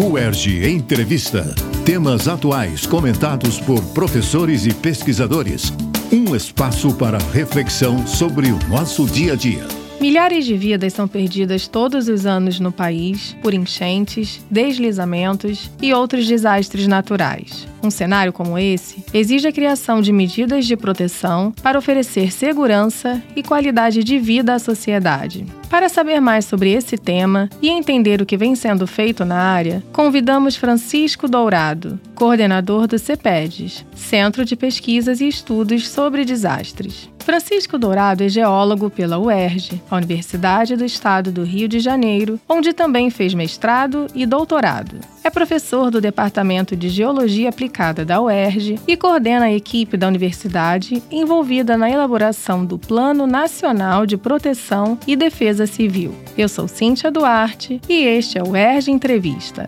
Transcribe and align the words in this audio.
UERJ 0.00 0.66
Entrevista. 0.66 1.54
Temas 1.84 2.26
atuais 2.26 2.86
comentados 2.86 3.60
por 3.60 3.82
professores 3.92 4.64
e 4.64 4.72
pesquisadores. 4.72 5.74
Um 6.10 6.34
espaço 6.34 6.94
para 6.94 7.18
reflexão 7.18 8.06
sobre 8.06 8.50
o 8.50 8.58
nosso 8.70 9.04
dia 9.04 9.34
a 9.34 9.36
dia. 9.36 9.79
Milhares 10.00 10.46
de 10.46 10.56
vidas 10.56 10.94
são 10.94 11.06
perdidas 11.06 11.68
todos 11.68 12.08
os 12.08 12.24
anos 12.24 12.58
no 12.58 12.72
país 12.72 13.36
por 13.42 13.52
enchentes, 13.52 14.42
deslizamentos 14.50 15.70
e 15.82 15.92
outros 15.92 16.26
desastres 16.26 16.86
naturais. 16.86 17.68
Um 17.82 17.90
cenário 17.90 18.32
como 18.32 18.58
esse 18.58 19.04
exige 19.12 19.46
a 19.46 19.52
criação 19.52 20.00
de 20.00 20.10
medidas 20.10 20.64
de 20.64 20.74
proteção 20.74 21.52
para 21.62 21.78
oferecer 21.78 22.32
segurança 22.32 23.22
e 23.36 23.42
qualidade 23.42 24.02
de 24.02 24.18
vida 24.18 24.54
à 24.54 24.58
sociedade. 24.58 25.44
Para 25.68 25.90
saber 25.90 26.18
mais 26.18 26.46
sobre 26.46 26.72
esse 26.72 26.96
tema 26.96 27.50
e 27.60 27.68
entender 27.68 28.22
o 28.22 28.26
que 28.26 28.38
vem 28.38 28.54
sendo 28.54 28.86
feito 28.86 29.22
na 29.22 29.36
área, 29.36 29.84
convidamos 29.92 30.56
Francisco 30.56 31.28
Dourado, 31.28 32.00
coordenador 32.14 32.86
do 32.86 32.98
CEPEDES, 32.98 33.84
Centro 33.94 34.46
de 34.46 34.56
Pesquisas 34.56 35.20
e 35.20 35.28
Estudos 35.28 35.86
sobre 35.86 36.24
Desastres. 36.24 37.09
Francisco 37.24 37.78
Dourado 37.78 38.24
é 38.24 38.28
geólogo 38.28 38.90
pela 38.90 39.18
UERJ, 39.18 39.82
a 39.90 39.96
Universidade 39.96 40.74
do 40.76 40.84
Estado 40.84 41.30
do 41.30 41.44
Rio 41.44 41.68
de 41.68 41.78
Janeiro, 41.78 42.40
onde 42.48 42.72
também 42.72 43.10
fez 43.10 43.34
mestrado 43.34 44.06
e 44.14 44.26
doutorado. 44.26 44.96
É 45.22 45.30
professor 45.30 45.90
do 45.90 46.00
Departamento 46.00 46.74
de 46.74 46.88
Geologia 46.88 47.48
Aplicada 47.50 48.04
da 48.04 48.20
UERJ 48.20 48.80
e 48.86 48.96
coordena 48.96 49.46
a 49.46 49.52
equipe 49.52 49.96
da 49.96 50.08
universidade 50.08 51.02
envolvida 51.10 51.76
na 51.76 51.90
elaboração 51.90 52.64
do 52.64 52.78
Plano 52.78 53.26
Nacional 53.26 54.06
de 54.06 54.16
Proteção 54.16 54.98
e 55.06 55.14
Defesa 55.14 55.66
Civil. 55.66 56.14
Eu 56.36 56.48
sou 56.48 56.66
Cíntia 56.66 57.10
Duarte 57.10 57.80
e 57.88 58.02
este 58.02 58.38
é 58.38 58.42
o 58.42 58.50
UERJ 58.50 58.90
Entrevista. 58.90 59.66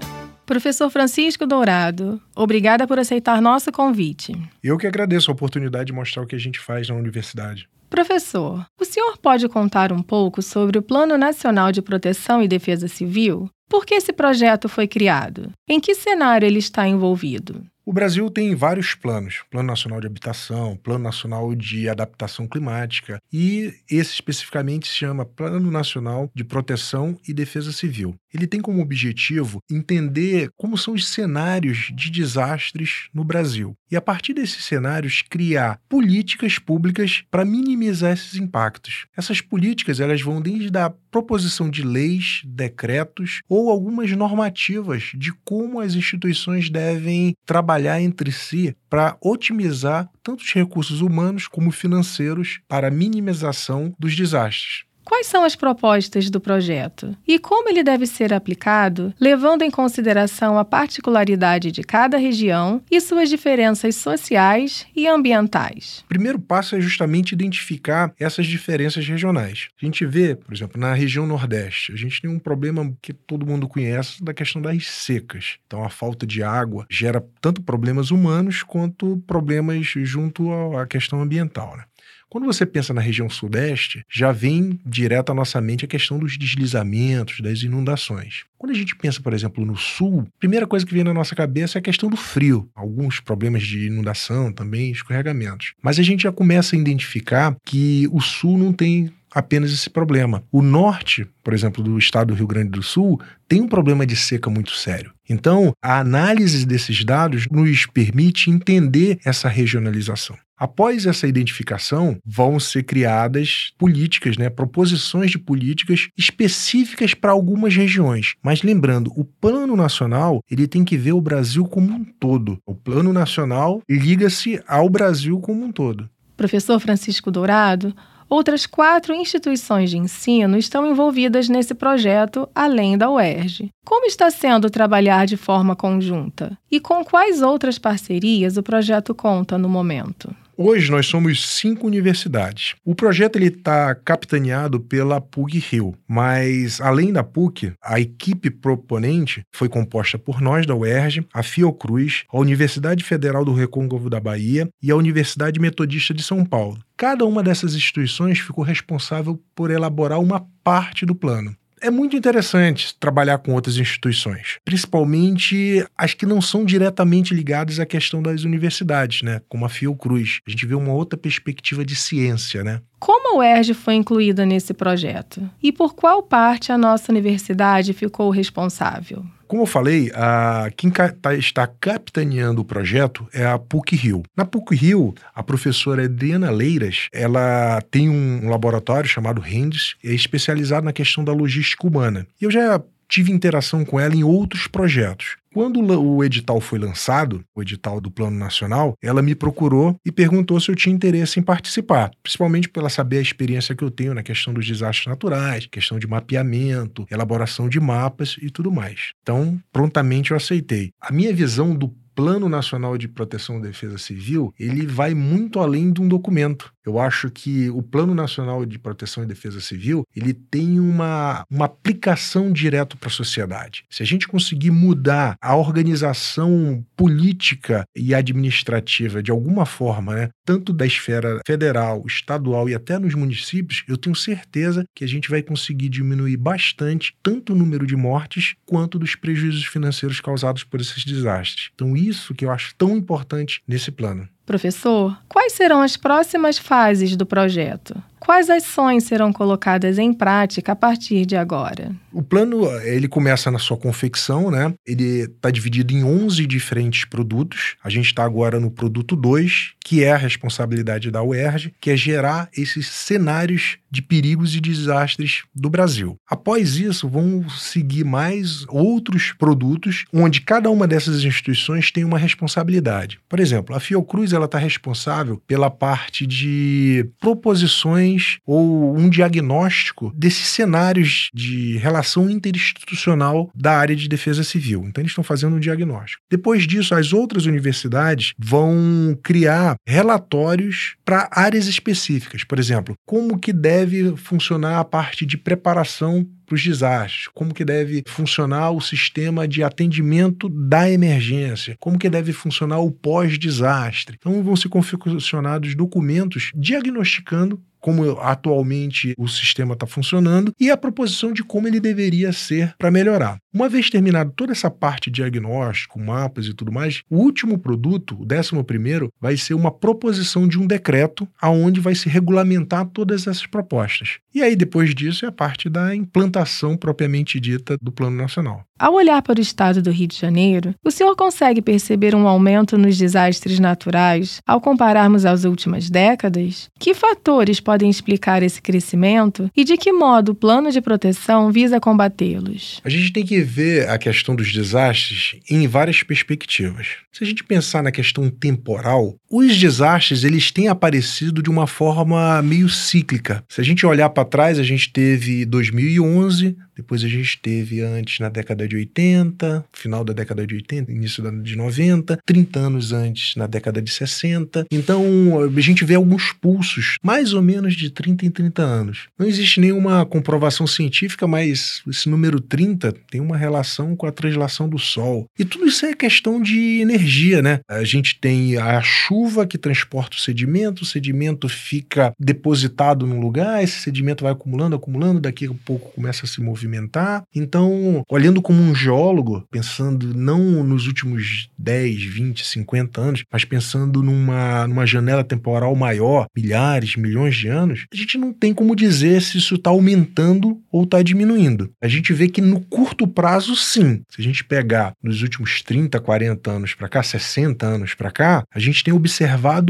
Professor 0.53 0.91
Francisco 0.91 1.47
Dourado, 1.47 2.21
obrigada 2.37 2.87
por 2.87 2.99
aceitar 2.99 3.41
nosso 3.41 3.73
convite. 3.73 4.35
Eu 4.63 4.77
que 4.77 4.87
agradeço 4.87 5.31
a 5.31 5.33
oportunidade 5.33 5.87
de 5.87 5.95
mostrar 5.95 6.23
o 6.23 6.27
que 6.27 6.37
a 6.37 6.39
gente 6.39 6.61
faz 6.61 6.91
na 6.91 6.95
universidade. 6.95 7.67
Professor, 7.89 8.67
o 8.79 8.85
senhor 8.85 9.17
pode 9.17 9.49
contar 9.49 9.95
um 9.95 10.03
pouco 10.03 10.43
sobre 10.43 10.79
o 10.79 10.83
Plano 10.83 11.17
Nacional 11.17 11.73
de 11.73 11.81
Proteção 11.81 12.43
e 12.43 12.49
Defesa 12.49 12.87
Civil? 12.87 13.49
Por 13.67 13.87
que 13.87 13.95
esse 13.95 14.13
projeto 14.13 14.69
foi 14.69 14.87
criado? 14.87 15.51
Em 15.67 15.81
que 15.81 15.95
cenário 15.95 16.45
ele 16.45 16.59
está 16.59 16.87
envolvido? 16.87 17.65
O 17.85 17.93
Brasil 17.93 18.31
tem 18.31 18.55
vários 18.55 18.95
planos: 18.95 19.43
Plano 19.51 19.69
Nacional 19.69 20.01
de 20.01 20.07
Habitação, 20.07 20.77
Plano 20.77 21.03
Nacional 21.03 21.55
de 21.55 21.89
Adaptação 21.89 22.47
Climática, 22.47 23.19
e 23.33 23.73
esse 23.91 24.13
especificamente 24.13 24.87
se 24.87 24.95
chama 24.95 25.25
Plano 25.25 25.71
Nacional 25.71 26.31
de 26.35 26.45
Proteção 26.45 27.19
e 27.27 27.33
Defesa 27.33 27.73
Civil. 27.73 28.15
Ele 28.33 28.47
tem 28.47 28.61
como 28.61 28.81
objetivo 28.81 29.61
entender 29.71 30.51
como 30.57 30.79
são 30.79 30.95
os 30.95 31.09
cenários 31.09 31.93
de 31.95 32.11
desastres 32.11 33.09
no 33.13 33.25
Brasil 33.25 33.77
e, 33.91 33.97
a 33.97 34.01
partir 34.01 34.33
desses 34.33 34.65
cenários, 34.65 35.23
criar 35.23 35.79
políticas 35.89 36.59
públicas 36.59 37.23
para 37.31 37.45
minimizar 37.45 38.13
esses 38.13 38.37
impactos. 38.37 39.07
Essas 39.17 39.41
políticas 39.41 40.01
elas 40.01 40.23
vão 40.23 40.41
desde 40.41 40.77
a 40.79 40.89
proposição 40.89 41.69
de 41.69 41.83
leis, 41.83 42.43
decretos 42.45 43.43
ou 43.49 43.71
algumas 43.71 44.11
normativas 44.13 45.13
de 45.15 45.33
como 45.45 45.81
as 45.81 45.95
instituições 45.95 46.71
devem 46.71 47.35
trabalhar 47.45 48.01
entre 48.01 48.33
si 48.33 48.75
para 48.89 49.17
otimizar 49.21 50.09
tanto 50.23 50.43
os 50.43 50.53
recursos 50.53 51.01
humanos 51.01 51.47
como 51.47 51.71
financeiros 51.71 52.61
para 52.67 52.89
a 52.89 52.91
minimização 52.91 53.95
dos 53.99 54.17
desastres. 54.17 54.85
Quais 55.05 55.27
são 55.27 55.45
as 55.45 55.57
propostas 55.57 56.31
do 56.31 56.41
projeto 56.41 57.17
e 57.27 57.39
como 57.39 57.69
ele 57.69 57.83
deve 57.83 58.07
ser 58.07 58.33
aplicado, 58.33 59.13
levando 59.21 59.63
em 59.63 59.71
consideração 59.71 60.59
a 60.59 60.65
particularidade 60.65 61.73
de 61.73 61.83
cada 61.83 62.17
região 62.17 62.83
e 62.91 63.01
suas 63.01 63.29
diferenças 63.29 63.97
sociais 63.97 64.87
e 64.95 65.07
ambientais? 65.07 66.03
O 66.05 66.09
primeiro 66.09 66.39
passo 66.39 66.77
é 66.77 66.81
justamente 66.81 67.33
identificar 67.33 68.13
essas 68.19 68.47
diferenças 68.47 69.07
regionais. 69.07 69.69
A 69.81 69.85
gente 69.85 70.07
vê, 70.07 70.37
por 70.37 70.55
exemplo, 70.55 70.81
na 70.81 70.95
região 70.95 71.27
Nordeste, 71.27 71.93
a 71.93 71.97
gente 71.97 72.21
tem 72.21 72.31
um 72.31 72.39
problema 72.39 72.93
que 73.03 73.13
todo 73.13 73.47
mundo 73.47 73.69
conhece 73.69 74.23
da 74.23 74.33
questão 74.33 74.63
das 74.63 74.87
secas. 74.87 75.59
Então, 75.67 75.85
a 75.85 75.91
falta 75.91 76.27
de 76.27 76.43
água 76.43 76.87
gera 76.91 77.25
tanto 77.41 77.63
problemas 77.63 78.11
humanos 78.11 78.63
quanto 78.63 79.17
problemas 79.27 79.87
junto 79.87 80.53
à 80.77 80.87
questão 80.87 81.21
ambiental. 81.21 81.77
Né? 81.77 81.85
Quando 82.33 82.47
você 82.47 82.65
pensa 82.65 82.95
na 82.95 83.01
região 83.03 83.29
sudeste, 83.29 84.03
já 84.11 84.33
vem 84.33 84.81
direto 84.87 85.31
à 85.31 85.35
nossa 85.35 85.61
mente 85.61 85.85
a 85.85 85.89
questão 85.89 86.19
dos 86.19 86.39
deslizamentos, 86.39 87.43
das 87.43 87.63
inundações. 87.63 88.45
Quando 88.57 88.71
a 88.71 88.75
gente 88.75 88.97
pensa, 88.97 89.21
por 89.21 89.35
exemplo, 89.35 89.67
no 89.67 89.77
sul, 89.77 90.23
a 90.27 90.39
primeira 90.39 90.67
coisa 90.67 90.87
que 90.87 90.95
vem 90.95 91.05
na 91.05 91.13
nossa 91.13 91.35
cabeça 91.35 91.77
é 91.77 91.81
a 91.81 91.83
questão 91.83 92.09
do 92.09 92.17
frio. 92.17 92.67
Alguns 92.75 93.21
problemas 93.21 93.65
de 93.65 93.87
inundação 93.87 94.51
também, 94.51 94.91
escorregamentos. 94.91 95.75
Mas 95.83 95.99
a 95.99 96.03
gente 96.03 96.23
já 96.23 96.33
começa 96.33 96.75
a 96.75 96.79
identificar 96.79 97.55
que 97.67 98.09
o 98.11 98.19
sul 98.23 98.57
não 98.57 98.73
tem 98.73 99.13
apenas 99.31 99.71
esse 99.71 99.91
problema. 99.91 100.43
O 100.51 100.63
norte, 100.63 101.27
por 101.45 101.53
exemplo, 101.53 101.85
do 101.85 101.99
estado 101.99 102.29
do 102.29 102.35
Rio 102.35 102.47
Grande 102.47 102.71
do 102.71 102.83
Sul, 102.83 103.21
tem 103.47 103.61
um 103.61 103.69
problema 103.69 104.07
de 104.07 104.17
seca 104.17 104.49
muito 104.49 104.73
sério. 104.73 105.13
Então, 105.29 105.73
a 105.83 105.99
análise 105.99 106.65
desses 106.67 107.05
dados 107.05 107.47
nos 107.51 107.87
permite 107.87 108.51
entender 108.51 109.19
essa 109.23 109.49
regionalização. 109.49 110.37
Após 110.63 111.07
essa 111.07 111.27
identificação, 111.27 112.19
vão 112.25 112.61
ser 112.61 112.85
criadas 112.85 113.73
políticas, 113.77 114.37
né, 114.37 114.49
proposições 114.49 115.33
de 115.33 115.37
políticas 115.37 116.07
específicas 116.17 117.15
para 117.15 117.33
algumas 117.33 117.75
regiões. 117.75 118.37
Mas 118.41 118.63
lembrando, 118.63 119.11
o 119.17 119.25
Plano 119.25 119.75
Nacional 119.75 120.41
ele 120.49 120.69
tem 120.69 120.85
que 120.85 120.97
ver 120.97 121.15
o 121.15 121.21
Brasil 121.21 121.65
como 121.65 121.93
um 121.93 122.05
todo. 122.05 122.59
O 122.65 122.77
Plano 122.77 123.13
Nacional 123.13 123.83
liga-se 123.91 124.63
ao 124.69 124.89
Brasil 124.89 125.41
como 125.41 125.65
um 125.65 125.73
todo. 125.73 126.09
Professor 126.37 126.79
Francisco 126.79 127.29
Dourado, 127.29 127.93
Outras 128.33 128.65
quatro 128.65 129.13
instituições 129.13 129.91
de 129.91 129.99
ensino 129.99 130.57
estão 130.57 130.87
envolvidas 130.87 131.51
nesse 131.51 131.75
projeto, 131.75 132.49
além 132.55 132.97
da 132.97 133.11
UERJ. 133.11 133.69
Como 133.85 134.07
está 134.07 134.31
sendo 134.31 134.71
trabalhar 134.71 135.27
de 135.27 135.37
forma 135.37 135.77
conjunta? 135.77 136.57
E 136.71 136.81
com 136.81 137.05
quais 137.05 137.43
outras 137.43 137.79
parcerias 137.79 138.57
o 138.57 138.63
projeto 138.63 139.15
conta 139.15 139.59
no 139.59 139.69
momento? 139.69 140.35
Hoje 140.57 140.91
nós 140.91 141.07
somos 141.07 141.47
cinco 141.57 141.87
universidades. 141.87 142.75
O 142.85 142.95
projeto 142.95 143.37
ele 143.37 143.47
está 143.47 143.95
capitaneado 143.95 144.79
pela 144.79 145.19
PUC-Rio, 145.19 145.95
mas 146.07 146.79
além 146.79 147.11
da 147.11 147.25
PUC, 147.25 147.73
a 147.83 147.99
equipe 147.99 148.51
proponente 148.51 149.43
foi 149.51 149.69
composta 149.69 150.19
por 150.19 150.43
nós 150.43 150.67
da 150.67 150.75
UERJ, 150.75 151.27
a 151.33 151.43
Fiocruz, 151.43 152.25
a 152.31 152.39
Universidade 152.39 153.03
Federal 153.03 153.47
do 153.47 153.55
Recôncavo 153.55 154.11
da 154.11 154.21
Bahia 154.21 154.69
e 154.83 154.91
a 154.91 154.97
Universidade 154.97 155.59
Metodista 155.59 156.13
de 156.13 156.23
São 156.23 156.45
Paulo. 156.45 156.79
Cada 156.99 157.25
uma 157.25 157.43
dessas 157.43 157.75
instituições 157.75 158.39
ficou 158.39 158.63
responsável 158.63 159.43
por 159.55 159.71
elaborar 159.71 160.21
uma 160.21 160.47
parte 160.63 161.07
do 161.07 161.15
plano. 161.15 161.57
É 161.83 161.91
muito 161.91 162.17
interessante 162.17 162.95
trabalhar 163.01 163.39
com 163.39 163.55
outras 163.55 163.77
instituições, 163.77 164.59
principalmente 164.65 165.85
as 165.99 166.15
que 166.15 166.25
não 166.25 166.41
são 166.41 166.65
diretamente 166.65 167.35
ligadas 167.35 167.81
à 167.81 167.85
questão 167.85 168.23
das 168.23 168.45
universidades, 168.45 169.23
né? 169.23 169.43
Como 169.49 169.65
a 169.65 169.69
Fiocruz. 169.69 170.39
A 170.47 170.51
gente 170.51 170.65
vê 170.65 170.77
uma 170.77 170.93
outra 170.93 171.19
perspectiva 171.19 171.85
de 171.85 171.97
ciência, 171.97 172.63
né? 172.63 172.81
Como 173.01 173.35
a 173.35 173.39
UERJ 173.39 173.75
foi 173.75 173.95
incluída 173.95 174.47
nesse 174.47 174.73
projeto? 174.73 175.43
E 175.61 175.73
por 175.73 175.93
qual 175.93 176.23
parte 176.23 176.71
a 176.71 176.79
nossa 176.79 177.11
universidade 177.11 177.93
ficou 177.93 178.31
responsável? 178.31 179.25
Como 179.53 179.65
eu 179.65 179.67
falei, 179.67 180.11
a, 180.15 180.71
quem 180.75 180.91
tá, 180.91 181.35
está 181.35 181.67
capitaneando 181.67 182.63
o 182.63 182.65
projeto 182.65 183.29
é 183.35 183.45
a 183.45 183.59
PUC 183.59 183.95
Rio. 183.95 184.23
Na 184.35 184.47
PUC 184.47 184.75
Rio, 184.75 185.15
a 185.35 185.43
professora 185.43 186.07
Adriana 186.07 186.51
Leiras, 186.51 187.09
ela 187.13 187.83
tem 187.91 188.09
um 188.09 188.49
laboratório 188.49 189.07
chamado 189.07 189.43
RENDES, 189.43 189.97
é 190.03 190.15
especializado 190.15 190.87
na 190.87 190.93
questão 190.95 191.23
da 191.23 191.35
logística 191.35 191.87
humana. 191.87 192.27
E 192.41 192.47
eu 192.47 192.51
já 192.51 192.81
tive 193.13 193.31
interação 193.31 193.85
com 193.85 194.01
ela 194.01 194.17
em 194.17 194.25
outros 194.25 194.67
projetos. 194.67 195.37
Quando 195.53 195.81
o 196.01 196.25
edital 196.25 196.63
foi 196.63 196.79
lançado, 196.79 197.45
o 197.55 197.61
edital 197.61 198.01
do 198.01 198.11
Plano 198.11 198.39
Nacional, 198.39 198.95
ela 199.03 199.21
me 199.21 199.35
procurou 199.35 199.95
e 200.03 200.11
perguntou 200.11 200.59
se 200.59 200.71
eu 200.71 200.75
tinha 200.75 200.95
interesse 200.95 201.39
em 201.39 201.43
participar, 201.43 202.11
principalmente 202.23 202.71
pela 202.71 202.89
saber 202.89 203.19
a 203.19 203.23
experiência 203.23 203.75
que 203.75 203.85
eu 203.85 203.91
tenho 203.91 204.15
na 204.15 204.23
questão 204.23 204.55
dos 204.55 204.67
desastres 204.67 205.09
naturais, 205.09 205.67
questão 205.67 205.99
de 205.99 206.07
mapeamento, 206.07 207.07
elaboração 207.11 207.69
de 207.69 207.79
mapas 207.79 208.37
e 208.41 208.49
tudo 208.49 208.73
mais. 208.73 209.11
Então, 209.21 209.61
prontamente 209.71 210.31
eu 210.31 210.39
aceitei. 210.39 210.91
A 210.99 211.13
minha 211.13 211.35
visão 211.35 211.75
do 211.75 211.95
Plano 212.15 212.49
Nacional 212.49 212.97
de 212.99 213.09
Proteção 213.09 213.59
e 213.59 213.63
Defesa 213.63 213.99
Civil, 213.99 214.55
ele 214.59 214.87
vai 214.87 215.15
muito 215.15 215.61
além 215.61 215.93
de 215.93 216.01
um 216.01 216.09
documento. 216.09 216.73
Eu 216.85 216.99
acho 216.99 217.31
que 217.31 217.71
o 217.71 217.83
Plano 217.83 218.15
Nacional 218.15 218.67
de 218.67 218.79
Proteção 218.79 219.23
e 219.23 219.27
Defesa 219.27 219.61
Civil, 219.61 220.05
ele 220.15 220.35
tem 220.35 220.81
uma, 220.81 221.45
uma 221.49 221.67
aplicação 221.67 222.53
direto 222.53 222.97
para 222.97 223.09
a 223.09 223.13
sociedade. 223.13 223.85
Se 223.89 224.03
a 224.03 224.07
gente 224.07 224.27
conseguir 224.27 224.71
mudar 224.71 225.37
a 225.41 225.57
organização 225.57 226.85
política 226.97 227.85
e 227.97 228.15
administrativa 228.15 229.23
de 229.23 229.31
alguma 229.31 229.65
forma, 229.65 230.15
né, 230.15 230.31
tanto 230.45 230.73
da 230.73 230.85
esfera 230.85 231.41
federal, 231.47 232.03
estadual 232.07 232.69
e 232.69 232.75
até 232.75 232.99
nos 232.99 233.15
municípios, 233.15 233.85
eu 233.89 233.97
tenho 233.97 234.17
certeza 234.17 234.85
que 234.95 235.05
a 235.05 235.09
gente 235.09 235.31
vai 235.31 235.43
conseguir 235.43 235.89
diminuir 235.89 236.37
bastante 236.37 237.17
tanto 237.23 237.53
o 237.53 237.57
número 237.57 237.87
de 237.87 237.97
mortes 237.97 238.55
quanto 238.67 238.99
dos 238.99 239.15
prejuízos 239.15 239.65
financeiros 239.65 240.21
causados 240.21 240.65
por 240.65 240.81
esses 240.81 241.05
desastres. 241.05 241.71
Então, 241.75 241.97
isso 242.09 242.35
que 242.35 242.45
eu 242.45 242.51
acho 242.51 242.75
tão 242.77 242.97
importante 242.97 243.63
nesse 243.67 243.91
plano. 243.91 244.29
Professor, 244.53 245.17
quais 245.31 245.55
serão 245.55 245.81
as 245.81 245.97
próximas 245.97 246.59
fases 246.59 247.17
do 247.17 247.25
projeto? 247.25 247.95
Quais 248.25 248.49
ações 248.51 249.05
serão 249.05 249.33
colocadas 249.33 249.99
em 249.99 250.13
prática 250.13 250.73
a 250.73 250.77
partir 250.77 251.27
de 251.27 251.35
agora? 251.35 251.91
O 252.13 252.23
plano, 252.23 252.71
ele 252.83 253.09
começa 253.09 253.51
na 253.51 253.59
sua 253.59 253.77
confecção, 253.77 254.49
né? 254.49 254.73
Ele 254.87 255.23
está 255.23 255.51
dividido 255.51 255.93
em 255.93 256.05
11 256.05 256.47
diferentes 256.47 257.05
produtos. 257.05 257.75
A 257.83 257.91
gente 257.91 258.07
está 258.07 258.23
agora 258.23 258.61
no 258.61 258.71
produto 258.71 259.17
2, 259.17 259.73
que 259.85 260.05
é 260.05 260.13
a 260.13 260.17
responsabilidade 260.17 261.11
da 261.11 261.23
UERJ, 261.23 261.75
que 261.81 261.91
é 261.91 261.97
gerar 261.97 262.49
esses 262.57 262.87
cenários 262.87 263.79
de 263.91 264.01
perigos 264.01 264.55
e 264.55 264.61
desastres 264.61 265.43
do 265.55 265.69
Brasil. 265.69 266.17
Após 266.31 266.77
isso, 266.77 267.09
vão 267.09 267.49
seguir 267.51 268.05
mais 268.05 268.65
outros 268.69 269.33
produtos, 269.33 270.05
onde 270.13 270.43
cada 270.43 270.71
uma 270.71 270.87
dessas 270.87 271.25
instituições 271.25 271.91
tem 271.91 272.05
uma 272.05 272.19
responsabilidade. 272.19 273.19
Por 273.29 273.41
exemplo, 273.41 273.75
a 273.75 273.81
Fiocruz 273.81 274.33
ela 274.43 274.47
está 274.47 274.59
responsável 274.59 275.41
pela 275.47 275.71
parte 275.71 276.27
de 276.27 277.09
proposições 277.21 278.39
ou 278.47 278.97
um 278.97 279.09
diagnóstico 279.09 280.13
desses 280.15 280.47
cenários 280.47 281.31
de 281.33 281.77
relação 281.79 282.29
interinstitucional 282.29 283.51
da 283.55 283.73
área 283.73 283.95
de 283.95 284.09
defesa 284.09 284.43
civil. 284.43 284.85
Então, 284.87 285.01
eles 285.01 285.13
estão 285.13 285.25
fazendo 285.25 285.57
um 285.57 285.61
diagnóstico. 285.61 286.23
Depois 286.31 286.67
disso, 286.67 286.95
as 286.95 287.13
outras 287.13 287.47
universidades 287.47 288.33
vão 288.39 289.17
criar 289.23 289.77
relatórios 289.87 290.97
para 291.05 291.29
áreas 291.33 291.67
específicas. 291.67 292.45
Por 292.45 292.59
exemplo, 292.59 292.95
como 293.07 293.39
que 293.39 293.53
deve 293.53 294.17
funcionar 294.17 294.79
a 294.79 294.85
parte 294.85 295.25
de 295.25 295.37
preparação 295.37 296.27
para 296.53 296.57
os 296.57 296.63
desastres, 296.63 297.29
como 297.29 297.55
que 297.55 297.65
deve 297.65 298.03
funcionar 298.07 298.71
o 298.73 298.81
sistema 298.81 299.49
de 299.49 299.63
atendimento 299.63 300.51
da 300.51 300.91
emergência, 300.91 301.77
como 301.81 301.99
que 301.99 302.11
deve 302.11 302.33
funcionar 302.33 302.79
o 302.79 302.91
pós-desastre. 302.91 304.17
Então 304.19 304.43
vão 304.43 304.55
ser 304.55 304.69
confeccionados 304.69 305.75
documentos 305.75 306.51
diagnosticando 306.55 307.59
como 307.83 308.19
atualmente 308.21 309.13
o 309.19 309.29
sistema 309.29 309.75
está 309.75 309.87
funcionando 309.87 310.53
e 310.59 310.71
a 310.71 310.77
proposição 310.77 311.33
de 311.33 311.43
como 311.43 311.67
ele 311.67 311.81
deveria 311.81 312.33
ser 312.33 312.75
para 312.79 312.91
melhorar. 312.91 313.37
Uma 313.53 313.69
vez 313.69 313.91
terminado 313.91 314.33
toda 314.35 314.53
essa 314.53 314.71
parte 314.71 315.11
de 315.11 315.23
diagnóstico, 315.23 316.01
mapas 316.01 316.47
e 316.47 316.55
tudo 316.55 316.73
mais, 316.73 317.03
o 317.11 317.19
último 317.19 317.59
produto, 317.59 318.17
o 318.21 318.25
décimo 318.25 318.65
primeiro, 318.65 319.11
vai 319.21 319.37
ser 319.37 319.55
uma 319.55 319.71
proposição 319.71 320.49
de 320.49 320.59
um 320.59 320.67
decreto 320.67 321.29
aonde 321.41 321.81
vai 321.81 321.95
se 321.95 322.09
regulamentar 322.09 322.87
todas 322.87 323.27
essas 323.27 323.47
propostas. 323.47 324.19
E 324.35 324.43
aí 324.43 324.57
depois 324.57 324.95
disso 324.95 325.25
é 325.25 325.29
a 325.29 325.33
parte 325.33 325.69
da 325.69 325.95
implantação 325.95 326.77
propriamente 326.77 327.39
dita 327.39 327.77
do 327.81 327.93
Plano 327.93 328.17
Nacional. 328.17 328.65
Ao 328.79 328.95
olhar 328.95 329.23
para 329.23 329.39
o 329.39 329.43
estado 329.43 329.81
do 329.81 329.93
Rio 329.93 330.09
de 330.09 330.19
Janeiro, 330.19 330.75
o 330.85 330.91
senhor 330.91 331.15
consegue 331.15 331.63
perceber 331.63 332.15
um 332.17 332.27
aumento 332.27 332.77
nos 332.77 332.99
desastres 332.99 333.61
naturais 333.61 334.41
ao 334.45 334.61
compararmos 334.61 335.25
às 335.25 335.45
últimas 335.45 335.89
décadas? 335.89 336.69
Que 336.81 336.93
fatores 336.93 337.61
podem 337.61 337.72
explicar 337.89 338.43
esse 338.43 338.61
crescimento 338.61 339.51
e 339.57 339.65
de 339.65 339.77
que 339.77 339.93
modo 339.93 340.33
o 340.33 340.35
plano 340.35 340.71
de 340.71 340.81
proteção 340.81 341.51
visa 341.51 341.81
combatê-los? 341.81 342.81
A 342.85 342.89
gente 342.89 343.13
tem 343.13 343.25
que 343.25 343.41
ver 343.41 343.89
a 343.89 343.99
questão 343.99 344.35
dos 344.35 344.53
desastres 344.53 345.37
em 345.51 345.67
várias 345.67 346.03
perspectivas. 346.03 346.89
Se 347.13 347.23
a 347.25 347.27
gente 347.27 347.45
pensar 347.45 347.83
na 347.83 347.93
questão 347.93 348.31
temporal, 348.31 349.17
os 349.33 349.57
desastres 349.57 350.25
eles 350.25 350.51
têm 350.51 350.69
aparecido 350.69 351.43
de 351.43 351.49
uma 351.49 351.67
forma 351.67 352.43
meio 352.43 352.69
cíclica. 352.69 353.43
Se 353.49 353.63
a 353.63 353.65
gente 353.65 353.87
olhar 353.87 354.11
para 354.11 354.27
trás, 354.27 354.59
a 354.59 354.63
gente 354.63 354.93
teve 354.93 355.47
2011, 355.47 356.55
depois 356.77 357.03
a 357.03 357.09
gente 357.09 357.41
teve 357.41 357.81
antes 357.81 358.21
na 358.21 358.29
década 358.29 358.69
de 358.69 358.77
80, 358.77 359.65
final 359.73 360.05
da 360.05 360.13
década 360.13 360.47
de 360.47 360.55
80, 360.55 360.93
início 360.93 361.23
da 361.23 361.31
de 361.31 361.57
90, 361.57 362.19
30 362.27 362.59
anos 362.59 362.93
antes 362.93 363.35
na 363.35 363.47
década 363.47 363.81
de 363.81 363.91
60. 363.91 364.67
Então 364.71 365.03
a 365.43 365.61
gente 365.61 365.83
vê 365.83 365.95
alguns 365.95 366.33
pulsos, 366.33 366.97
mais 367.03 367.33
ou 367.33 367.41
menos 367.41 367.75
de 367.75 367.89
30 367.89 368.27
em 368.27 368.31
30 368.31 368.63
anos. 368.63 369.09
Não 369.19 369.27
existe 369.27 369.61
nenhuma 369.61 370.05
comprovação 370.05 370.67
científica, 370.67 371.27
mas 371.27 371.83
esse 371.89 372.07
número 372.07 372.39
30 372.39 372.93
tem 373.11 373.21
uma 373.21 373.37
relação 373.37 373.97
com 373.97 374.07
a 374.07 374.13
translação 374.13 374.69
do 374.69 374.79
Sol. 374.79 375.27
E 375.39 375.45
tudo 375.45 375.67
isso 375.67 375.87
é 375.87 375.95
questão 375.95 376.41
de 376.41 376.81
energia, 376.81 377.41
né? 377.41 377.61
A 377.67 377.83
gente 377.83 378.19
tem 378.21 378.59
a 378.59 378.83
chuva 378.83 379.22
que 379.47 379.59
transporta 379.59 380.17
o 380.17 380.21
sedimento, 380.21 380.83
o 380.83 380.87
sedimento 380.87 381.49
fica 381.49 382.13
depositado 382.19 383.07
num 383.07 383.21
lugar, 383.21 383.63
esse 383.63 383.81
sedimento 383.81 384.25
vai 384.25 384.33
acumulando, 384.33 384.77
acumulando, 384.77 385.21
daqui 385.21 385.47
a 385.47 385.55
pouco 385.65 385.93
começa 385.93 386.25
a 386.25 386.29
se 386.29 386.41
movimentar. 386.41 387.23
Então, 387.35 388.03
olhando 388.09 388.43
como 388.43 388.61
um 388.61 388.75
geólogo, 388.75 389.47
pensando 389.51 390.15
não 390.15 390.65
nos 390.65 390.87
últimos 390.87 391.49
10, 391.59 392.05
20, 392.05 392.45
50 392.45 393.01
anos, 393.01 393.25
mas 393.31 393.45
pensando 393.45 394.03
numa, 394.03 394.67
numa 394.67 394.87
janela 394.87 395.25
temporal 395.25 395.75
maior, 395.77 396.27
milhares, 396.37 396.97
milhões 396.97 397.37
de 397.37 397.49
anos, 397.49 397.87
a 397.93 397.97
gente 397.97 398.19
não 398.19 398.33
tem 398.33 398.53
como 398.53 398.77
dizer 398.77 399.23
se 399.23 399.39
isso 399.39 399.55
está 399.55 399.71
aumentando 399.71 400.61
ou 400.71 400.85
está 400.85 401.03
diminuindo. 401.03 401.71
A 401.81 401.89
gente 401.89 402.13
vê 402.13 402.29
que 402.29 402.41
no 402.41 402.61
curto 402.61 403.07
prazo, 403.07 403.55
sim. 403.57 404.03
Se 404.09 404.21
a 404.21 404.25
gente 404.25 404.45
pegar 404.45 404.95
nos 405.03 405.23
últimos 405.23 405.63
30, 405.63 405.99
40 406.01 406.51
anos 406.51 406.75
para 406.75 406.89
cá, 406.89 407.03
60 407.03 407.65
anos 407.67 407.95
para 407.95 408.11
cá, 408.11 408.45
a 408.53 408.59
gente 408.59 408.83
tem 408.83 408.93
observado 408.93 409.12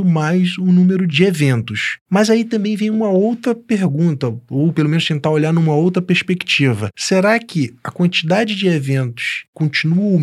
mais 0.05 0.57
o 0.59 0.67
número 0.67 1.07
de 1.07 1.25
eventos. 1.25 1.99
Mas 2.11 2.31
aí 2.31 2.45
também 2.45 2.77
vem 2.77 2.91
uma 2.91 3.09
outra 3.09 3.55
pergunta, 3.55 4.33
ou 4.51 4.73
pelo 4.73 4.89
menos 4.89 5.07
tentar 5.07 5.31
olhar 5.31 5.53
numa 5.53 5.75
outra 5.75 6.03
perspectiva 6.03 6.91
será 6.97 7.39
que 7.39 7.75
a 7.83 7.91
quantidade 7.91 8.55
de 8.55 8.69
eventos 8.69 9.45
continua 9.53 10.21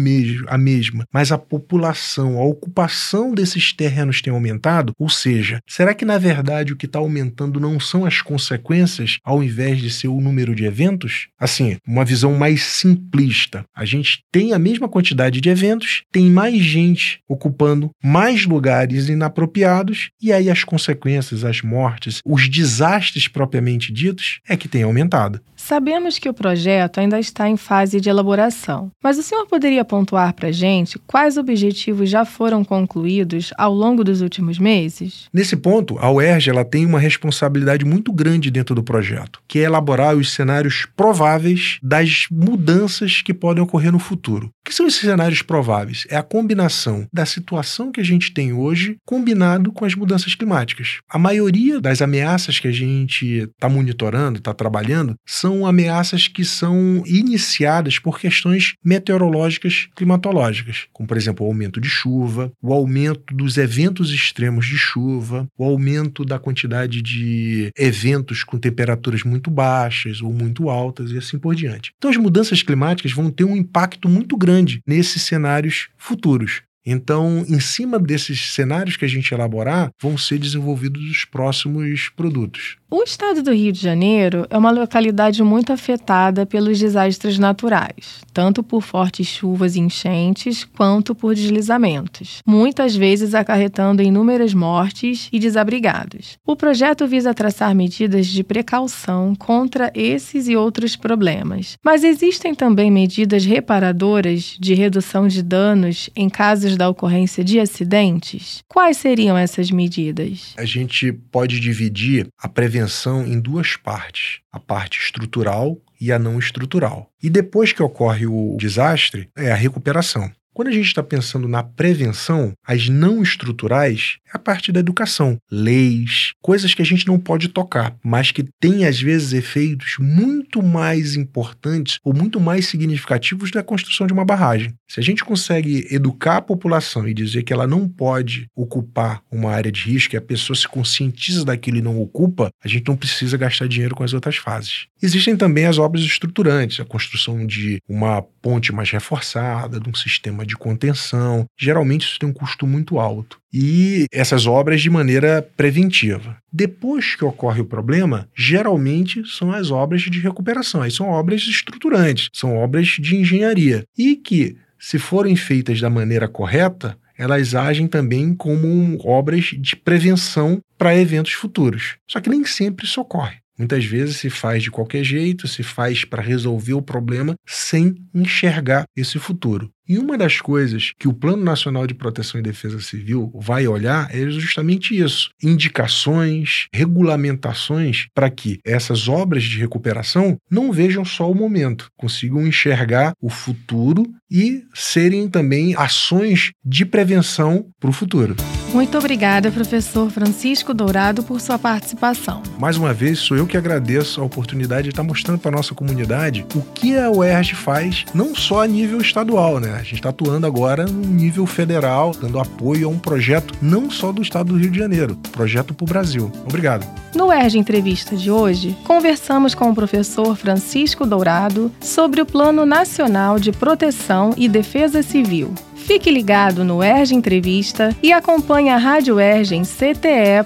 a 0.48 0.58
mesma, 0.58 1.06
mas 1.14 1.32
a 1.32 1.38
população, 1.38 2.38
a 2.38 2.46
ocupação 2.46 3.34
desses 3.34 3.74
terrenos 3.74 4.22
tem 4.22 4.32
aumentado? 4.32 4.94
Ou 4.98 5.10
seja, 5.10 5.60
será 5.68 5.94
que 5.94 6.06
na 6.06 6.18
verdade 6.18 6.74
o 6.74 6.76
que 6.76 6.86
está 6.86 7.00
aumentando 7.00 7.60
não 7.60 7.80
são 7.80 8.06
as 8.06 8.22
consequências 8.22 9.18
ao 9.24 9.44
invés 9.44 9.80
de 9.80 9.90
ser 9.90 10.08
o 10.08 10.22
número 10.22 10.56
de 10.56 10.66
eventos? 10.66 11.28
Assim, 11.40 11.78
uma 11.86 12.06
visão 12.06 12.34
mais 12.34 12.64
simplista. 12.64 13.64
A 13.76 13.86
gente 13.86 14.24
tem 14.32 14.54
a 14.54 14.60
mesma 14.60 14.88
quantidade 14.88 15.42
de 15.42 15.50
eventos, 15.50 16.04
tem 16.12 16.30
mais 16.30 16.58
gente 16.58 17.20
ocupando 17.28 17.92
mais 18.04 18.46
lugares 18.46 19.09
inapropriados, 19.10 20.12
e 20.22 20.32
aí 20.32 20.50
as 20.50 20.64
consequências, 20.64 21.44
as 21.44 21.62
mortes, 21.62 22.22
os 22.26 22.48
desastres 22.48 23.28
propriamente 23.28 23.92
ditos 23.92 24.40
é 24.48 24.56
que 24.56 24.68
tem 24.68 24.84
aumentado. 24.84 25.42
Sabemos 25.56 26.18
que 26.18 26.30
o 26.30 26.34
projeto 26.34 27.00
ainda 27.00 27.20
está 27.20 27.50
em 27.50 27.58
fase 27.58 28.00
de 28.00 28.10
elaboração, 28.10 28.90
mas 29.04 29.18
o 29.18 29.24
senhor 29.24 29.46
poderia 29.46 29.84
pontuar 29.84 30.34
para 30.34 30.48
a 30.48 30.52
gente 30.52 30.98
quais 31.06 31.38
objetivos 31.38 32.10
já 32.10 32.24
foram 32.24 32.64
concluídos 32.64 33.52
ao 33.58 33.74
longo 33.74 34.04
dos 34.04 34.22
últimos 34.22 34.58
meses? 34.58 35.28
Nesse 35.34 35.58
ponto, 35.58 35.98
a 36.00 36.12
UERJ 36.12 36.50
ela 36.50 36.66
tem 36.66 36.86
uma 36.86 37.00
responsabilidade 37.00 37.84
muito 37.86 38.12
grande 38.12 38.50
dentro 38.50 38.74
do 38.74 38.82
projeto, 38.82 39.42
que 39.48 39.60
é 39.60 39.64
elaborar 39.64 40.16
os 40.16 40.32
cenários 40.34 40.88
prováveis 40.96 41.78
das 41.84 42.26
mudanças 42.32 43.22
que 43.22 43.34
podem 43.34 43.62
ocorrer 43.62 43.92
no 43.92 44.00
futuro. 44.00 44.50
Que 44.70 44.76
são 44.76 44.86
esses 44.86 45.02
cenários 45.02 45.42
prováveis? 45.42 46.06
É 46.12 46.16
a 46.16 46.22
combinação 46.22 47.08
da 47.12 47.26
situação 47.26 47.92
que 47.92 48.00
a 48.00 48.04
gente 48.04 48.32
tem 48.32 48.54
hoje 48.54 48.98
combinado 49.04 49.72
com 49.72 49.84
as 49.84 49.96
mudanças 49.96 50.36
climáticas. 50.36 51.00
A 51.10 51.18
maioria 51.18 51.82
das 51.82 52.04
ameaças 52.04 52.60
que 52.60 52.68
a 52.68 52.72
gente 52.72 53.50
está 53.52 53.68
monitorando, 53.68 54.38
está 54.38 54.54
trabalhando, 54.54 55.16
são 55.26 55.66
ameaças 55.66 56.28
que 56.28 56.46
são 56.46 57.02
iniciadas 57.08 57.98
por 57.98 58.20
questões 58.20 58.74
meteorológicas 58.86 59.88
climatológicas, 59.96 60.86
como 60.94 61.08
por 61.08 61.18
exemplo 61.18 61.48
o 61.48 61.50
aumento 61.50 61.82
de 61.82 61.90
chuva, 61.90 62.52
o 62.62 62.72
aumento 62.72 63.34
dos 63.34 63.58
eventos 63.58 64.12
extremos 64.12 64.68
de 64.68 64.78
chuva, 64.78 65.48
o 65.58 65.64
aumento 65.64 66.24
da 66.24 66.38
quantidade 66.38 67.02
de 67.02 67.72
eventos 67.76 68.44
com 68.44 68.60
temperaturas 68.60 69.24
muito 69.24 69.50
baixas 69.50 70.22
ou 70.22 70.32
muito 70.32 70.70
altas 70.70 71.10
e 71.10 71.18
assim 71.18 71.40
por 71.40 71.56
diante. 71.56 71.92
Então 71.98 72.12
as 72.12 72.18
mudanças 72.18 72.62
climáticas 72.62 73.12
vão 73.12 73.32
ter 73.32 73.46
um 73.46 73.58
impacto 73.58 74.08
muito 74.08 74.38
grande 74.38 74.59
nesses 74.86 75.24
cenários 75.24 75.90
futuros. 75.98 76.62
Então, 76.86 77.46
em 77.48 77.60
cima 77.60 78.00
desses 78.00 78.54
cenários 78.54 78.98
que 78.98 79.06
a 79.06 79.08
gente 79.08 79.34
elaborar, 79.34 79.90
vão 80.02 80.18
ser 80.18 80.40
desenvolvidos 80.40 81.10
os 81.10 81.26
próximos 81.26 82.10
produtos. 82.10 82.78
O 82.92 83.04
estado 83.04 83.44
do 83.44 83.54
Rio 83.54 83.72
de 83.72 83.80
Janeiro 83.80 84.48
é 84.50 84.58
uma 84.58 84.72
localidade 84.72 85.44
muito 85.44 85.72
afetada 85.72 86.44
pelos 86.44 86.80
desastres 86.80 87.38
naturais, 87.38 88.22
tanto 88.34 88.64
por 88.64 88.82
fortes 88.82 89.28
chuvas 89.28 89.76
e 89.76 89.80
enchentes, 89.80 90.64
quanto 90.64 91.14
por 91.14 91.36
deslizamentos, 91.36 92.42
muitas 92.44 92.96
vezes 92.96 93.36
acarretando 93.36 94.02
inúmeras 94.02 94.56
mortes 94.56 95.30
e 95.32 95.38
desabrigados. 95.38 96.40
O 96.44 96.56
projeto 96.56 97.06
visa 97.06 97.32
traçar 97.32 97.76
medidas 97.76 98.26
de 98.26 98.44
precaução 98.44 99.36
contra 99.36 99.92
esses 99.94 100.48
e 100.48 100.56
outros 100.56 100.96
problemas, 100.96 101.78
mas 101.86 102.04
existem 102.04 102.56
também 102.56 102.90
medidas 102.90 103.46
reparadoras 103.46 104.58
de 104.60 104.74
redução 104.74 105.28
de 105.28 105.44
danos 105.44 106.10
em 106.16 106.28
casos 106.28 106.69
da 106.76 106.90
ocorrência 106.90 107.44
de 107.44 107.60
acidentes. 107.60 108.64
Quais 108.68 108.98
seriam 108.98 109.38
essas 109.38 109.72
medidas? 109.72 110.54
A 110.58 110.66
gente 110.66 111.12
pode 111.12 111.60
dividir 111.60 112.28
a 112.38 112.48
prevenção 112.48 113.26
em 113.26 113.40
duas 113.40 113.76
partes: 113.76 114.40
a 114.52 114.60
parte 114.60 115.00
estrutural 115.00 115.78
e 116.00 116.12
a 116.12 116.20
não 116.20 116.40
estrutural. 116.40 117.12
E 117.22 117.30
depois 117.30 117.74
que 117.74 117.84
ocorre 117.84 118.26
o 118.26 118.56
desastre, 118.58 119.30
é 119.36 119.52
a 119.52 119.56
recuperação. 119.56 120.32
Quando 120.60 120.68
a 120.68 120.74
gente 120.74 120.88
está 120.88 121.02
pensando 121.02 121.48
na 121.48 121.64
prevenção, 121.64 122.52
as 122.68 122.90
não 122.90 123.24
estruturais 123.24 124.18
é 124.28 124.32
a 124.36 124.38
parte 124.38 124.74
da 124.74 124.82
educação, 124.82 125.38
leis, 125.50 126.34
coisas 126.42 126.74
que 126.74 126.82
a 126.82 126.86
gente 126.86 127.08
não 127.08 127.18
pode 127.18 127.48
tocar, 127.48 127.96
mas 128.04 128.32
que 128.32 128.44
têm 128.60 128.86
às 128.86 129.00
vezes 129.00 129.32
efeitos 129.32 129.96
muito 129.98 130.62
mais 130.62 131.16
importantes 131.16 131.98
ou 132.04 132.14
muito 132.14 132.42
mais 132.42 132.68
significativos 132.68 133.52
da 133.52 133.64
construção 133.64 134.06
de 134.06 134.12
uma 134.12 134.26
barragem. 134.26 134.74
Se 134.86 135.00
a 135.00 135.04
gente 135.04 135.24
consegue 135.24 135.88
educar 135.90 136.38
a 136.38 136.42
população 136.42 137.08
e 137.08 137.14
dizer 137.14 137.44
que 137.44 137.54
ela 137.54 137.66
não 137.66 137.88
pode 137.88 138.48
ocupar 138.54 139.22
uma 139.32 139.52
área 139.52 139.72
de 139.72 139.90
risco 139.90 140.14
e 140.14 140.18
a 140.18 140.22
pessoa 140.22 140.58
se 140.58 140.68
conscientiza 140.68 141.46
daquilo 141.46 141.78
e 141.78 141.82
não 141.82 142.02
ocupa, 142.02 142.50
a 142.62 142.68
gente 142.68 142.88
não 142.88 142.98
precisa 142.98 143.38
gastar 143.38 143.70
dinheiro 143.70 143.96
com 143.96 144.04
as 144.04 144.12
outras 144.12 144.36
fases. 144.36 144.88
Existem 145.02 145.38
também 145.38 145.68
as 145.68 145.78
obras 145.78 146.04
estruturantes, 146.04 146.82
a 146.82 146.86
construção 146.86 147.48
de 147.48 147.82
uma 147.88 148.22
ponte 148.22 148.74
mais 148.74 148.90
reforçada, 148.92 149.80
de 149.80 149.90
um 149.90 149.94
sistema 149.94 150.46
de 150.50 150.58
contenção. 150.58 151.46
Geralmente 151.58 152.08
isso 152.08 152.20
tem 152.20 152.28
um 152.28 152.34
custo 152.34 152.68
muito 152.68 153.00
alto. 153.00 153.40
E 153.54 154.06
essas 154.12 154.46
obras 154.46 154.82
de 154.82 154.90
maneira 154.90 155.48
preventiva. 155.56 156.38
Depois 156.52 157.16
que 157.16 157.24
ocorre 157.24 157.62
o 157.62 157.66
problema, 157.66 158.28
geralmente 158.36 159.24
são 159.26 159.52
as 159.52 159.72
obras 159.72 160.02
de 160.02 160.20
recuperação. 160.20 160.82
Aí 160.82 160.92
são 160.92 161.10
obras 161.10 161.42
estruturantes, 161.44 162.30
são 162.34 162.56
obras 162.58 162.88
de 163.00 163.16
engenharia. 163.16 163.84
E 163.98 164.16
que, 164.16 164.58
se 164.78 165.00
forem 165.00 165.36
feitas 165.36 165.80
da 165.80 165.90
maneira 165.90 166.28
correta, 166.28 166.98
elas 167.18 167.54
agem 167.54 167.88
também 167.88 168.34
como 168.34 168.98
obras 169.06 169.46
de 169.58 169.76
prevenção 169.76 170.60
para 170.78 170.96
eventos 170.96 171.34
futuros. 171.34 171.98
Só 172.10 172.22
que 172.22 172.30
nem 172.30 172.46
sempre 172.46 172.86
isso 172.86 173.02
ocorre. 173.02 173.38
Muitas 173.60 173.84
vezes 173.84 174.16
se 174.16 174.30
faz 174.30 174.64
de 174.64 174.72
qualquer 174.72 175.04
jeito, 175.04 175.46
se 175.46 175.62
faz 175.62 176.06
para 176.06 176.22
resolver 176.22 176.72
o 176.72 176.82
problema 176.82 177.36
sem 177.46 177.94
enxergar 178.16 178.86
esse 178.96 179.20
futuro. 179.20 179.70
E 179.90 179.98
uma 179.98 180.16
das 180.16 180.40
coisas 180.40 180.94
que 181.00 181.08
o 181.08 181.14
Plano 181.14 181.44
Nacional 181.44 181.88
de 181.88 181.96
Proteção 181.96 182.40
e 182.40 182.44
Defesa 182.44 182.80
Civil 182.80 183.32
vai 183.34 183.68
olhar 183.68 184.08
é 184.16 184.30
justamente 184.30 184.96
isso: 184.96 185.32
indicações, 185.42 186.68
regulamentações 186.72 188.06
para 188.14 188.30
que 188.30 188.60
essas 188.64 189.08
obras 189.08 189.44
de 189.44 189.58
recuperação 189.58 190.38
não 190.48 190.72
vejam 190.72 191.04
só 191.04 191.30
o 191.32 191.34
momento, 191.34 191.90
consigam 191.98 192.46
enxergar 192.46 193.14
o 193.20 193.30
futuro 193.30 194.06
e 194.30 194.64
serem 194.76 195.28
também 195.28 195.76
ações 195.76 196.52
de 196.64 196.86
prevenção 196.86 197.66
para 197.80 197.90
o 197.90 197.94
futuro. 197.94 198.36
Muito 198.74 198.96
obrigada, 199.00 199.50
professor 199.50 200.12
Francisco 200.12 200.76
Dourado, 200.76 201.24
por 201.24 201.42
sua 201.42 201.58
participação. 201.58 202.44
Mais 202.60 202.78
uma 202.78 202.94
vez, 202.94 203.18
sou 203.18 203.36
eu 203.36 203.48
que 203.48 203.58
agradeço 203.58 204.22
a 204.22 204.24
oportunidade 204.24 204.84
de 204.84 204.90
estar 204.90 205.02
mostrando 205.02 205.40
para 205.40 205.50
a 205.50 205.56
nossa 205.56 205.74
comunidade 205.74 206.46
o 206.54 206.62
que 206.62 206.96
a 206.96 207.10
UERJ 207.10 207.56
faz, 207.56 208.06
não 208.14 208.36
só 208.36 208.62
a 208.62 208.68
nível 208.68 209.02
estadual, 209.02 209.60
né? 209.60 209.74
A 209.74 209.82
gente 209.82 209.96
está 209.96 210.10
atuando 210.10 210.46
agora 210.46 210.86
no 210.86 211.08
nível 211.08 211.48
federal, 211.48 212.12
dando 212.12 212.40
apoio 212.40 212.88
a 212.88 212.92
um 212.92 213.00
projeto 213.00 213.56
não 213.60 213.90
só 213.90 214.12
do 214.12 214.22
estado 214.22 214.54
do 214.54 214.60
Rio 214.60 214.70
de 214.70 214.78
Janeiro, 214.78 215.16
projeto 215.32 215.74
para 215.74 215.84
o 215.84 215.88
Brasil. 215.88 216.32
Obrigado. 216.46 216.86
No 217.16 217.30
UERJ 217.30 217.58
Entrevista 217.58 218.16
de 218.16 218.30
hoje, 218.30 218.78
conversamos 218.86 219.56
com 219.56 219.72
o 219.72 219.76
professor 219.76 220.36
Francisco 220.38 221.08
Dourado 221.08 221.72
sobre 221.82 222.22
o 222.22 222.26
Plano 222.26 222.68
Nacional 222.68 223.40
de 223.40 223.52
Proteção 223.52 224.32
e 224.38 224.48
Defesa 224.48 225.02
Civil. 225.02 225.56
Fique 225.90 226.12
ligado 226.12 226.64
no 226.64 226.84
ERJ 226.84 227.16
Entrevista 227.16 227.96
e 228.04 228.14
acompanhe 228.14 228.70
a 228.70 228.78
Rádio 228.78 229.20
ERJ 229.20 229.56
em 229.56 229.64
cte.erj.br 229.64 230.44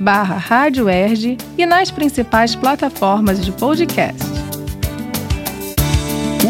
barra 0.00 0.38
Rádio 0.38 0.88
ERJ 0.88 1.36
e 1.58 1.66
nas 1.66 1.90
principais 1.90 2.54
plataformas 2.54 3.44
de 3.44 3.52
podcast. 3.52 4.24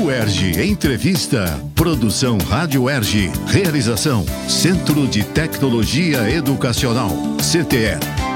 O 0.00 0.08
ERJ 0.08 0.70
Entrevista. 0.70 1.61
Produção 1.75 2.38
Rádio 2.38 2.88
ERJ. 2.88 3.32
Realização 3.49 4.25
Centro 4.49 5.08
de 5.08 5.25
Tecnologia 5.25 6.30
Educacional. 6.30 7.11
CTE. 7.38 8.27